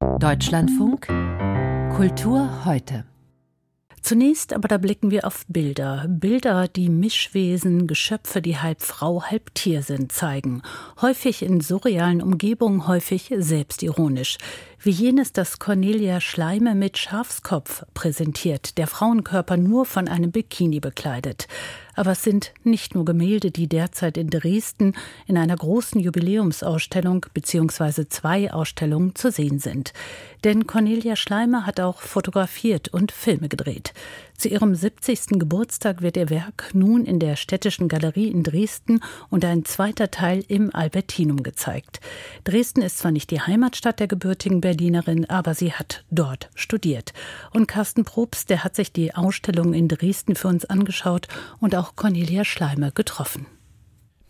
Deutschlandfunk 0.00 1.08
Kultur 1.96 2.64
heute. 2.64 3.04
Zunächst 4.00 4.52
aber 4.52 4.68
da 4.68 4.78
blicken 4.78 5.10
wir 5.10 5.26
auf 5.26 5.44
Bilder. 5.48 6.06
Bilder, 6.08 6.68
die 6.68 6.88
Mischwesen, 6.88 7.88
Geschöpfe, 7.88 8.40
die 8.40 8.56
halb 8.56 8.80
Frau, 8.80 9.24
halb 9.24 9.52
Tier 9.54 9.82
sind, 9.82 10.12
zeigen. 10.12 10.62
Häufig 11.02 11.42
in 11.42 11.60
surrealen 11.60 12.22
Umgebungen, 12.22 12.86
häufig 12.86 13.34
selbstironisch. 13.36 14.38
Wie 14.80 14.90
jenes, 14.90 15.32
das 15.32 15.58
Cornelia 15.58 16.20
Schleime 16.20 16.76
mit 16.76 16.96
Schafskopf 16.96 17.84
präsentiert, 17.92 18.78
der 18.78 18.86
Frauenkörper 18.86 19.56
nur 19.56 19.84
von 19.84 20.06
einem 20.06 20.30
Bikini 20.30 20.78
bekleidet. 20.78 21.48
Aber 21.98 22.12
es 22.12 22.22
sind 22.22 22.52
nicht 22.62 22.94
nur 22.94 23.04
Gemälde, 23.04 23.50
die 23.50 23.66
derzeit 23.66 24.16
in 24.18 24.30
Dresden 24.30 24.94
in 25.26 25.36
einer 25.36 25.56
großen 25.56 26.00
Jubiläumsausstellung 26.00 27.26
bzw. 27.34 28.06
zwei 28.08 28.52
Ausstellungen 28.52 29.16
zu 29.16 29.32
sehen 29.32 29.58
sind. 29.58 29.92
Denn 30.44 30.68
Cornelia 30.68 31.16
Schleimer 31.16 31.66
hat 31.66 31.80
auch 31.80 32.00
fotografiert 32.00 32.86
und 32.86 33.10
Filme 33.10 33.48
gedreht. 33.48 33.94
Zu 34.38 34.46
ihrem 34.46 34.72
70. 34.72 35.40
Geburtstag 35.40 36.00
wird 36.00 36.16
ihr 36.16 36.30
Werk 36.30 36.70
nun 36.72 37.04
in 37.04 37.18
der 37.18 37.34
Städtischen 37.34 37.88
Galerie 37.88 38.28
in 38.28 38.44
Dresden 38.44 39.00
und 39.30 39.44
ein 39.44 39.64
zweiter 39.64 40.12
Teil 40.12 40.44
im 40.46 40.72
Albertinum 40.72 41.42
gezeigt. 41.42 41.98
Dresden 42.44 42.82
ist 42.82 42.98
zwar 42.98 43.10
nicht 43.10 43.32
die 43.32 43.40
Heimatstadt 43.40 43.98
der 43.98 44.06
gebürtigen 44.06 44.60
Berlinerin, 44.60 45.28
aber 45.28 45.54
sie 45.54 45.72
hat 45.72 46.04
dort 46.12 46.50
studiert. 46.54 47.14
Und 47.52 47.66
Carsten 47.66 48.04
Probst, 48.04 48.48
der 48.48 48.62
hat 48.62 48.76
sich 48.76 48.92
die 48.92 49.12
Ausstellung 49.12 49.74
in 49.74 49.88
Dresden 49.88 50.36
für 50.36 50.46
uns 50.46 50.64
angeschaut 50.64 51.26
und 51.58 51.74
auch 51.74 51.96
Cornelia 51.96 52.44
Schleimer 52.44 52.92
getroffen. 52.92 53.57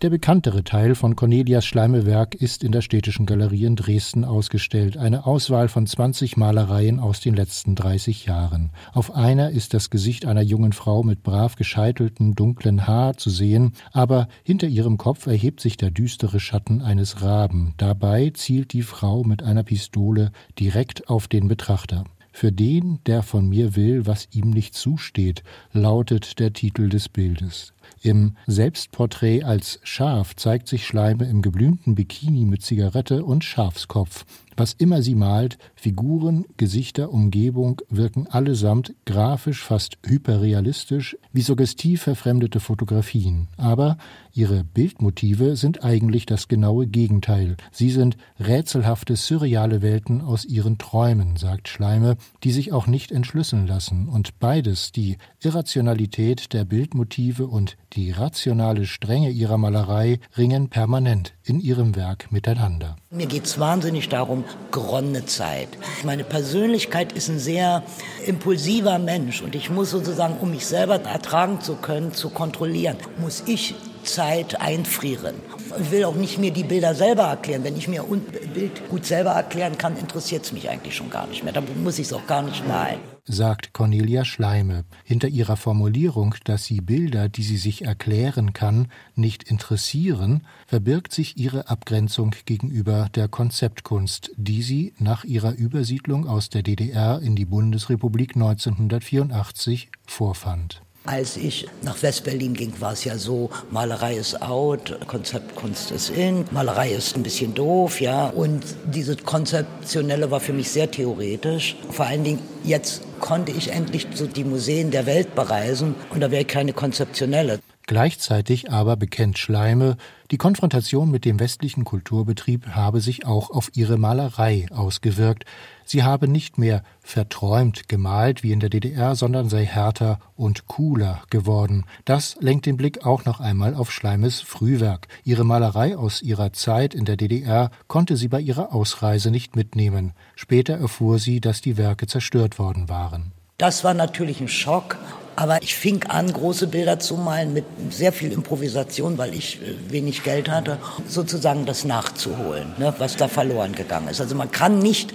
Der 0.00 0.10
bekanntere 0.10 0.62
Teil 0.62 0.94
von 0.94 1.16
Cornelias 1.16 1.66
Schleimewerk 1.66 2.36
ist 2.36 2.62
in 2.62 2.70
der 2.70 2.82
Städtischen 2.82 3.26
Galerie 3.26 3.64
in 3.64 3.74
Dresden 3.74 4.24
ausgestellt, 4.24 4.96
eine 4.96 5.26
Auswahl 5.26 5.66
von 5.66 5.88
20 5.88 6.36
Malereien 6.36 7.00
aus 7.00 7.18
den 7.18 7.34
letzten 7.34 7.74
30 7.74 8.24
Jahren. 8.24 8.70
Auf 8.92 9.12
einer 9.12 9.50
ist 9.50 9.74
das 9.74 9.90
Gesicht 9.90 10.24
einer 10.24 10.42
jungen 10.42 10.72
Frau 10.72 11.02
mit 11.02 11.24
brav 11.24 11.56
gescheiteltem 11.56 12.36
dunklen 12.36 12.86
Haar 12.86 13.16
zu 13.16 13.28
sehen, 13.28 13.72
aber 13.90 14.28
hinter 14.44 14.68
ihrem 14.68 14.98
Kopf 14.98 15.26
erhebt 15.26 15.58
sich 15.58 15.76
der 15.76 15.90
düstere 15.90 16.38
Schatten 16.38 16.80
eines 16.80 17.20
Raben. 17.22 17.74
Dabei 17.76 18.30
zielt 18.30 18.72
die 18.74 18.82
Frau 18.82 19.24
mit 19.24 19.42
einer 19.42 19.64
Pistole 19.64 20.30
direkt 20.60 21.08
auf 21.08 21.26
den 21.26 21.48
Betrachter. 21.48 22.04
Für 22.40 22.52
den, 22.52 23.00
der 23.06 23.24
von 23.24 23.48
mir 23.48 23.74
will, 23.74 24.06
was 24.06 24.28
ihm 24.30 24.50
nicht 24.50 24.76
zusteht, 24.76 25.42
lautet 25.72 26.38
der 26.38 26.52
Titel 26.52 26.88
des 26.88 27.08
Bildes. 27.08 27.72
Im 28.00 28.36
Selbstporträt 28.46 29.42
als 29.42 29.80
Schaf 29.82 30.36
zeigt 30.36 30.68
sich 30.68 30.86
Schleime 30.86 31.28
im 31.28 31.42
geblümten 31.42 31.96
Bikini 31.96 32.44
mit 32.44 32.62
Zigarette 32.62 33.24
und 33.24 33.42
Schafskopf. 33.42 34.24
Was 34.58 34.72
immer 34.72 35.02
sie 35.02 35.14
malt, 35.14 35.56
Figuren, 35.76 36.44
Gesichter, 36.56 37.12
Umgebung 37.12 37.80
wirken 37.90 38.26
allesamt 38.26 38.92
grafisch 39.06 39.62
fast 39.62 39.98
hyperrealistisch, 40.04 41.16
wie 41.32 41.42
suggestiv 41.42 42.02
verfremdete 42.02 42.58
Fotografien. 42.58 43.46
Aber 43.56 43.98
ihre 44.32 44.64
Bildmotive 44.64 45.54
sind 45.54 45.84
eigentlich 45.84 46.26
das 46.26 46.48
genaue 46.48 46.88
Gegenteil. 46.88 47.56
Sie 47.70 47.90
sind 47.90 48.16
rätselhafte, 48.40 49.14
surreale 49.14 49.80
Welten 49.80 50.22
aus 50.22 50.44
ihren 50.44 50.76
Träumen, 50.76 51.36
sagt 51.36 51.68
Schleime, 51.68 52.16
die 52.42 52.50
sich 52.50 52.72
auch 52.72 52.88
nicht 52.88 53.12
entschlüsseln 53.12 53.68
lassen. 53.68 54.08
Und 54.08 54.40
beides, 54.40 54.90
die 54.90 55.18
Irrationalität 55.40 56.52
der 56.52 56.64
Bildmotive 56.64 57.46
und 57.46 57.76
die 57.92 58.10
rationale 58.10 58.86
Strenge 58.86 59.30
ihrer 59.30 59.56
Malerei, 59.56 60.18
ringen 60.36 60.68
permanent 60.68 61.34
in 61.44 61.60
ihrem 61.60 61.94
Werk 61.94 62.32
miteinander. 62.32 62.96
Mir 63.10 63.26
geht 63.26 63.44
es 63.46 63.58
wahnsinnig 63.58 64.08
darum, 64.08 64.44
geronnene 64.70 65.26
Zeit. 65.26 65.68
Meine 66.04 66.24
Persönlichkeit 66.24 67.12
ist 67.12 67.28
ein 67.28 67.38
sehr 67.38 67.82
impulsiver 68.26 68.98
Mensch 68.98 69.42
und 69.42 69.54
ich 69.54 69.70
muss 69.70 69.90
sozusagen, 69.90 70.38
um 70.40 70.50
mich 70.50 70.66
selber 70.66 71.00
ertragen 71.00 71.60
zu 71.60 71.76
können, 71.76 72.12
zu 72.12 72.30
kontrollieren, 72.30 72.96
muss 73.18 73.42
ich 73.46 73.74
Zeit 74.02 74.60
einfrieren. 74.60 75.36
Ich 75.80 75.90
will 75.90 76.04
auch 76.04 76.14
nicht 76.14 76.38
mir 76.38 76.50
die 76.50 76.64
Bilder 76.64 76.94
selber 76.94 77.24
erklären. 77.24 77.64
Wenn 77.64 77.76
ich 77.76 77.88
mir 77.88 78.04
ein 78.04 78.20
Bild 78.54 78.88
gut 78.88 79.06
selber 79.06 79.30
erklären 79.30 79.78
kann, 79.78 79.96
interessiert 79.96 80.44
es 80.44 80.52
mich 80.52 80.68
eigentlich 80.68 80.96
schon 80.96 81.10
gar 81.10 81.26
nicht 81.26 81.44
mehr. 81.44 81.52
Da 81.52 81.62
muss 81.82 81.98
ich 81.98 82.06
es 82.06 82.12
auch 82.12 82.26
gar 82.26 82.42
nicht 82.42 82.66
malen 82.66 83.00
sagt 83.28 83.74
Cornelia 83.74 84.24
Schleime. 84.24 84.84
Hinter 85.04 85.28
ihrer 85.28 85.56
Formulierung, 85.56 86.34
dass 86.44 86.64
sie 86.64 86.80
Bilder, 86.80 87.28
die 87.28 87.42
sie 87.42 87.58
sich 87.58 87.82
erklären 87.82 88.52
kann, 88.52 88.88
nicht 89.14 89.44
interessieren, 89.44 90.46
verbirgt 90.66 91.12
sich 91.12 91.36
ihre 91.36 91.68
Abgrenzung 91.68 92.34
gegenüber 92.46 93.08
der 93.14 93.28
Konzeptkunst, 93.28 94.32
die 94.36 94.62
sie 94.62 94.94
nach 94.98 95.24
ihrer 95.24 95.54
Übersiedlung 95.54 96.26
aus 96.26 96.48
der 96.48 96.62
DDR 96.62 97.20
in 97.20 97.36
die 97.36 97.44
Bundesrepublik 97.44 98.34
1984 98.34 99.90
vorfand. 100.06 100.82
Als 101.04 101.36
ich 101.38 101.66
nach 101.82 102.02
Westberlin 102.02 102.52
ging, 102.52 102.72
war 102.80 102.92
es 102.92 103.04
ja 103.04 103.16
so, 103.16 103.48
Malerei 103.70 104.16
ist 104.16 104.42
out, 104.42 104.98
Konzeptkunst 105.06 105.90
ist 105.90 106.10
in, 106.10 106.44
Malerei 106.50 106.90
ist 106.90 107.16
ein 107.16 107.22
bisschen 107.22 107.54
doof, 107.54 108.00
ja. 108.00 108.26
Und 108.26 108.62
dieses 108.84 109.16
Konzeptionelle 109.24 110.30
war 110.30 110.40
für 110.40 110.52
mich 110.52 110.70
sehr 110.70 110.90
theoretisch. 110.90 111.76
Vor 111.90 112.06
allen 112.06 112.24
Dingen 112.24 112.40
jetzt 112.62 113.02
konnte 113.20 113.52
ich 113.52 113.72
endlich 113.72 114.06
so 114.14 114.26
die 114.26 114.44
Museen 114.44 114.90
der 114.90 115.06
Welt 115.06 115.34
bereisen 115.34 115.94
und 116.10 116.20
da 116.20 116.30
wäre 116.30 116.44
keine 116.44 116.72
konzeptionelle. 116.74 117.60
Gleichzeitig 117.88 118.70
aber 118.70 118.96
bekennt 118.96 119.38
Schleime, 119.38 119.96
die 120.30 120.36
Konfrontation 120.36 121.10
mit 121.10 121.24
dem 121.24 121.40
westlichen 121.40 121.86
Kulturbetrieb 121.86 122.68
habe 122.68 123.00
sich 123.00 123.24
auch 123.24 123.48
auf 123.50 123.70
ihre 123.74 123.96
Malerei 123.96 124.66
ausgewirkt. 124.70 125.46
Sie 125.86 126.02
habe 126.02 126.28
nicht 126.28 126.58
mehr 126.58 126.82
verträumt 127.00 127.88
gemalt 127.88 128.42
wie 128.42 128.52
in 128.52 128.60
der 128.60 128.68
DDR, 128.68 129.16
sondern 129.16 129.48
sei 129.48 129.64
härter 129.64 130.20
und 130.36 130.66
cooler 130.66 131.22
geworden. 131.30 131.86
Das 132.04 132.36
lenkt 132.40 132.66
den 132.66 132.76
Blick 132.76 133.06
auch 133.06 133.24
noch 133.24 133.40
einmal 133.40 133.74
auf 133.74 133.90
Schleimes 133.90 134.42
Frühwerk. 134.42 135.08
Ihre 135.24 135.44
Malerei 135.44 135.96
aus 135.96 136.20
ihrer 136.20 136.52
Zeit 136.52 136.92
in 136.92 137.06
der 137.06 137.16
DDR 137.16 137.70
konnte 137.86 138.18
sie 138.18 138.28
bei 138.28 138.42
ihrer 138.42 138.74
Ausreise 138.74 139.30
nicht 139.30 139.56
mitnehmen. 139.56 140.12
Später 140.36 140.74
erfuhr 140.74 141.18
sie, 141.18 141.40
dass 141.40 141.62
die 141.62 141.78
Werke 141.78 142.06
zerstört 142.06 142.58
worden 142.58 142.90
waren. 142.90 143.32
Das 143.56 143.82
war 143.82 143.94
natürlich 143.94 144.42
ein 144.42 144.48
Schock, 144.48 144.98
aber 145.38 145.62
ich 145.62 145.76
fing 145.76 146.02
an, 146.08 146.32
große 146.32 146.66
Bilder 146.66 146.98
zu 146.98 147.14
malen 147.16 147.52
mit 147.52 147.64
sehr 147.90 148.12
viel 148.12 148.32
Improvisation, 148.32 149.18
weil 149.18 149.34
ich 149.34 149.60
äh, 149.62 149.92
wenig 149.92 150.24
Geld 150.24 150.50
hatte, 150.50 150.78
sozusagen 151.06 151.64
das 151.64 151.84
nachzuholen, 151.84 152.72
ne, 152.76 152.92
was 152.98 153.14
da 153.14 153.28
verloren 153.28 153.72
gegangen 153.72 154.08
ist. 154.08 154.20
Also 154.20 154.34
man 154.34 154.50
kann 154.50 154.80
nicht 154.80 155.14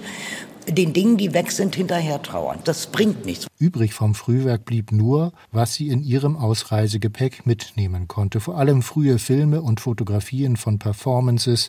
den 0.66 0.94
Dingen, 0.94 1.18
die 1.18 1.34
weg 1.34 1.52
sind, 1.52 1.76
hinterher 1.76 2.22
trauern. 2.22 2.60
Das 2.64 2.86
bringt 2.86 3.26
nichts. 3.26 3.46
Übrig 3.56 3.94
vom 3.94 4.16
Frühwerk 4.16 4.64
blieb 4.64 4.90
nur, 4.90 5.32
was 5.52 5.74
sie 5.74 5.88
in 5.88 6.02
ihrem 6.02 6.36
Ausreisegepäck 6.36 7.46
mitnehmen 7.46 8.08
konnte. 8.08 8.40
Vor 8.40 8.58
allem 8.58 8.82
frühe 8.82 9.20
Filme 9.20 9.62
und 9.62 9.80
Fotografien 9.80 10.56
von 10.56 10.80
Performances, 10.80 11.68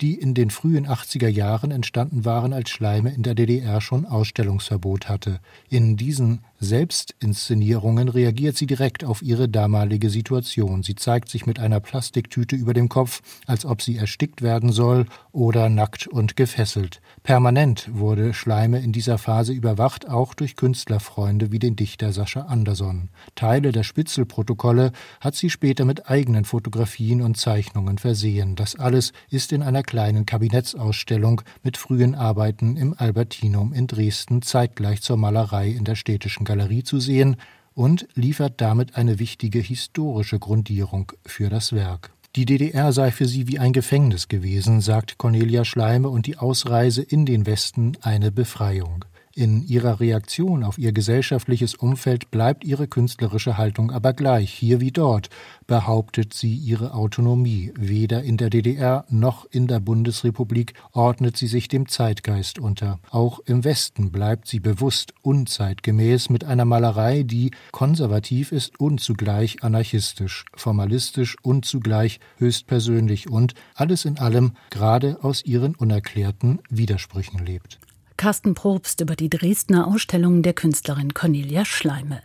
die 0.00 0.14
in 0.14 0.34
den 0.34 0.50
frühen 0.50 0.86
80er 0.86 1.26
Jahren 1.26 1.72
entstanden 1.72 2.24
waren, 2.24 2.52
als 2.52 2.70
Schleime 2.70 3.12
in 3.12 3.24
der 3.24 3.34
DDR 3.34 3.80
schon 3.80 4.06
Ausstellungsverbot 4.06 5.08
hatte. 5.08 5.40
In 5.68 5.96
diesen 5.96 6.40
Selbstinszenierungen 6.60 8.08
reagiert 8.08 8.56
sie 8.56 8.66
direkt 8.66 9.04
auf 9.04 9.20
ihre 9.20 9.48
damalige 9.48 10.10
Situation. 10.10 10.84
Sie 10.84 10.94
zeigt 10.94 11.28
sich 11.28 11.46
mit 11.46 11.58
einer 11.58 11.80
Plastiktüte 11.80 12.54
über 12.54 12.74
dem 12.74 12.88
Kopf, 12.88 13.22
als 13.46 13.66
ob 13.66 13.82
sie 13.82 13.96
erstickt 13.96 14.40
werden 14.40 14.70
soll 14.70 15.06
oder 15.32 15.68
nackt 15.68 16.06
und 16.06 16.36
gefesselt. 16.36 17.02
Permanent 17.22 17.90
wurde 17.92 18.34
Schleime 18.34 18.78
in 18.78 18.92
dieser 18.92 19.18
Phase 19.18 19.52
überwacht, 19.52 20.08
auch 20.08 20.32
durch 20.32 20.56
Künstlerfreunde 20.56 21.23
wie 21.24 21.58
den 21.58 21.76
Dichter 21.76 22.12
Sascha 22.12 22.42
Anderson. 22.42 23.08
Teile 23.34 23.72
der 23.72 23.82
Spitzelprotokolle 23.82 24.92
hat 25.20 25.34
sie 25.34 25.50
später 25.50 25.84
mit 25.84 26.08
eigenen 26.08 26.44
Fotografien 26.44 27.22
und 27.22 27.36
Zeichnungen 27.36 27.98
versehen. 27.98 28.56
Das 28.56 28.76
alles 28.76 29.12
ist 29.30 29.52
in 29.52 29.62
einer 29.62 29.82
kleinen 29.82 30.26
Kabinettsausstellung 30.26 31.42
mit 31.62 31.76
frühen 31.76 32.14
Arbeiten 32.14 32.76
im 32.76 32.94
Albertinum 32.96 33.72
in 33.72 33.86
Dresden 33.86 34.42
zeitgleich 34.42 35.02
zur 35.02 35.16
Malerei 35.16 35.68
in 35.68 35.84
der 35.84 35.94
städtischen 35.94 36.44
Galerie 36.44 36.84
zu 36.84 37.00
sehen 37.00 37.36
und 37.74 38.06
liefert 38.14 38.60
damit 38.60 38.96
eine 38.96 39.18
wichtige 39.18 39.58
historische 39.58 40.38
Grundierung 40.38 41.12
für 41.26 41.48
das 41.48 41.72
Werk. 41.72 42.12
Die 42.36 42.46
DDR 42.46 42.92
sei 42.92 43.12
für 43.12 43.26
sie 43.26 43.46
wie 43.46 43.60
ein 43.60 43.72
Gefängnis 43.72 44.26
gewesen, 44.26 44.80
sagt 44.80 45.18
Cornelia 45.18 45.64
Schleime, 45.64 46.08
und 46.08 46.26
die 46.26 46.36
Ausreise 46.36 47.00
in 47.00 47.26
den 47.26 47.46
Westen 47.46 47.96
eine 48.00 48.32
Befreiung. 48.32 49.04
In 49.36 49.66
ihrer 49.66 49.98
Reaktion 49.98 50.62
auf 50.62 50.78
ihr 50.78 50.92
gesellschaftliches 50.92 51.74
Umfeld 51.74 52.30
bleibt 52.30 52.62
ihre 52.62 52.86
künstlerische 52.86 53.58
Haltung 53.58 53.90
aber 53.90 54.12
gleich. 54.12 54.52
Hier 54.52 54.80
wie 54.80 54.92
dort 54.92 55.28
behauptet 55.66 56.34
sie 56.34 56.54
ihre 56.54 56.94
Autonomie. 56.94 57.72
Weder 57.76 58.22
in 58.22 58.36
der 58.36 58.48
DDR 58.48 59.04
noch 59.08 59.44
in 59.50 59.66
der 59.66 59.80
Bundesrepublik 59.80 60.74
ordnet 60.92 61.36
sie 61.36 61.48
sich 61.48 61.66
dem 61.66 61.88
Zeitgeist 61.88 62.60
unter. 62.60 63.00
Auch 63.10 63.40
im 63.40 63.64
Westen 63.64 64.12
bleibt 64.12 64.46
sie 64.46 64.60
bewusst 64.60 65.14
unzeitgemäß 65.22 66.30
mit 66.30 66.44
einer 66.44 66.64
Malerei, 66.64 67.24
die 67.24 67.50
konservativ 67.72 68.52
ist 68.52 68.78
und 68.78 69.00
zugleich 69.00 69.64
anarchistisch, 69.64 70.44
formalistisch 70.54 71.36
und 71.42 71.64
zugleich 71.64 72.20
höchstpersönlich 72.36 73.28
und 73.28 73.54
alles 73.74 74.04
in 74.04 74.16
allem 74.16 74.52
gerade 74.70 75.18
aus 75.24 75.44
ihren 75.44 75.74
unerklärten 75.74 76.60
Widersprüchen 76.70 77.44
lebt. 77.44 77.80
Carsten 78.24 78.54
Probst 78.54 79.02
über 79.02 79.16
die 79.16 79.28
Dresdner 79.28 79.86
Ausstellung 79.86 80.40
der 80.40 80.54
Künstlerin 80.54 81.12
Cornelia 81.12 81.66
Schleime. 81.66 82.22